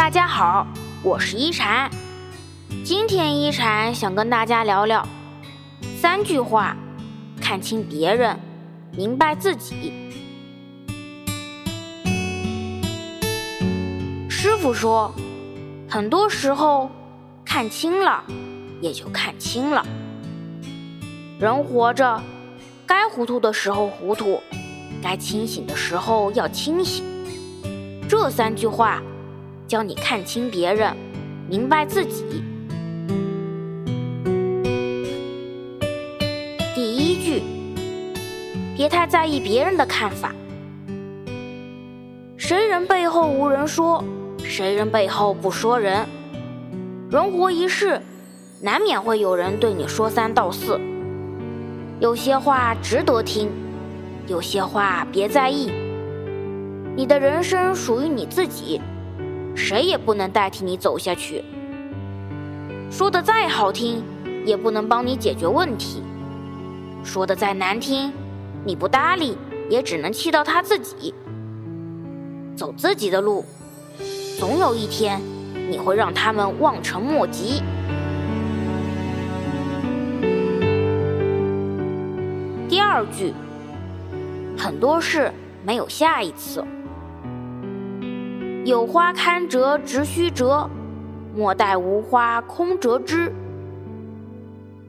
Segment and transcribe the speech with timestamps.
[0.00, 0.66] 大家好，
[1.02, 1.90] 我是一禅。
[2.82, 5.06] 今天一禅想跟大家聊聊
[6.00, 6.74] 三句话：
[7.38, 8.40] 看清别人，
[8.96, 9.92] 明白自己。
[14.30, 15.12] 师傅说，
[15.86, 16.90] 很多时候
[17.44, 18.24] 看清了，
[18.80, 19.84] 也就看清了。
[21.38, 22.22] 人活着，
[22.86, 24.40] 该糊涂的时候糊涂，
[25.02, 27.04] 该清醒的时候要清醒。
[28.08, 29.02] 这三句话，
[29.70, 30.92] 教你看清别人，
[31.48, 32.42] 明白自己。
[36.74, 37.40] 第一句，
[38.76, 40.34] 别太在意别人的看法。
[42.36, 44.02] 谁人背后无人说，
[44.42, 46.04] 谁人背后不说人。
[47.08, 48.00] 人活一世，
[48.60, 50.80] 难免会有人对你说三道四。
[52.00, 53.48] 有些话值得听，
[54.26, 55.70] 有些话别在意。
[56.96, 58.80] 你的人生属于你自己，
[59.54, 61.44] 谁也不能代替你走下去。
[62.90, 64.02] 说的再好听，
[64.44, 66.02] 也不能帮你解决问题；
[67.04, 68.12] 说的再难听，
[68.64, 69.36] 你不搭理，
[69.68, 71.14] 也只能气到他自己。
[72.56, 73.44] 走自己的路，
[74.38, 75.20] 总有一天，
[75.70, 77.62] 你会让他们望尘莫及。
[82.68, 83.32] 第二句，
[84.58, 85.32] 很多事
[85.64, 86.64] 没有下一次。
[88.70, 90.70] 有花堪折直须折，
[91.34, 93.32] 莫待无花空折枝。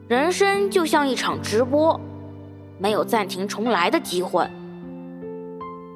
[0.06, 2.00] 人生就像一场直播，
[2.78, 4.48] 没有暂停重来的机会。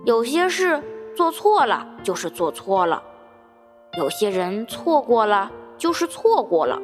[0.05, 0.83] 有些事
[1.14, 3.01] 做错了就是做错了，
[3.98, 5.48] 有些人错过了
[5.79, 6.77] 就是错过了。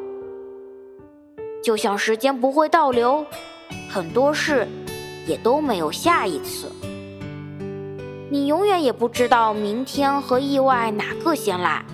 [1.65, 3.27] 就像时间不会倒流，
[3.91, 4.69] 很多事
[5.27, 6.71] 也都没有下一次。
[8.33, 11.85] 你永远也不知道明天和意外哪个先来，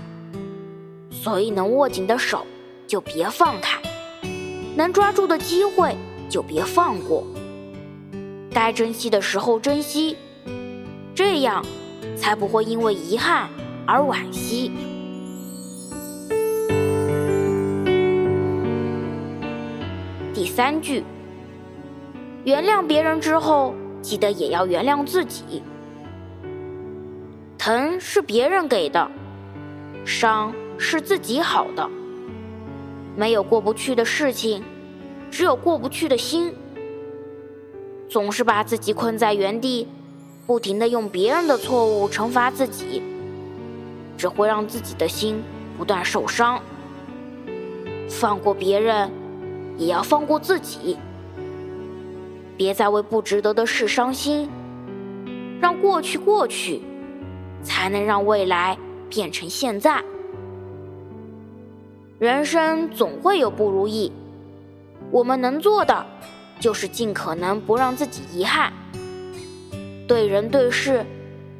[1.10, 2.46] 所以能握紧的手
[2.86, 3.76] 就别放开，
[4.76, 5.96] 能抓住的机会
[6.28, 7.26] 就别放过。
[8.52, 10.16] 该珍惜的时候珍惜，
[11.12, 11.60] 这样
[12.16, 13.48] 才不会因为遗憾
[13.84, 14.70] 而惋惜。
[20.32, 21.02] 第三句，
[22.44, 25.64] 原谅别人之后，记得也要原谅自己。
[27.58, 29.10] 疼是别人给的，
[30.04, 31.90] 伤是自己好的。
[33.16, 34.62] 没有过不去的事情，
[35.28, 36.54] 只有过不去的心。
[38.08, 39.88] 总是把自己困在原地，
[40.46, 43.02] 不停的用别人的错误惩罚自己，
[44.16, 45.42] 只会让自己的心
[45.76, 46.60] 不断受伤。
[48.08, 49.10] 放过别人，
[49.76, 50.96] 也要放过自己。
[52.56, 54.48] 别再为不值得的事伤心，
[55.60, 56.80] 让过去过去。
[57.62, 58.76] 才能让未来
[59.08, 60.02] 变成现在。
[62.18, 64.12] 人生总会有不如意，
[65.10, 66.04] 我们能做的
[66.58, 68.72] 就是尽可能不让自己遗憾。
[70.08, 71.06] 对人对事，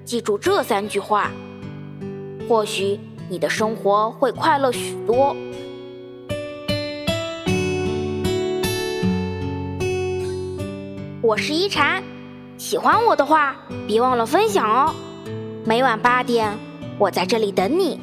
[0.04, 1.30] 记住这三句话，
[2.48, 2.98] 或许
[3.28, 5.36] 你的生活会快乐许多。
[11.20, 12.02] 我是一禅，
[12.56, 13.54] 喜欢我的话，
[13.86, 14.94] 别忘了分享哦。
[15.68, 16.56] 每晚八点，
[16.98, 18.00] 我在这里等你。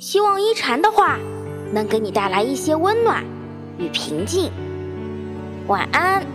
[0.00, 1.16] 希望一禅的话
[1.72, 3.22] 能给你带来一些温暖
[3.78, 4.50] 与平静。
[5.68, 6.26] 晚安。